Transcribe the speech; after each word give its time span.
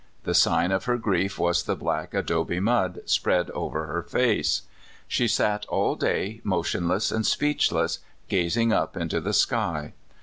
The 0.23 0.33
sign 0.33 0.71
of 0.71 0.85
her 0.85 0.97
grief 0.97 1.37
was 1.37 1.61
the 1.61 1.75
black 1.75 2.15
adobe 2.15 2.59
mud 2.59 3.01
spread 3.05 3.51
over 3.51 3.85
her 3.85 4.01
face. 4.01 4.63
She 5.07 5.27
sat 5.27 5.63
all 5.67 5.93
day 5.93 6.41
motionless 6.43 7.11
and 7.11 7.23
speechless, 7.23 7.99
gazing 8.27 8.73
up 8.73 8.97
into 8.97 9.21
the 9.21 9.31
sky. 9.33 9.93